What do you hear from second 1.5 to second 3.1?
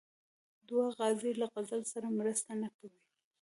غزل سره مرسته نه کوي.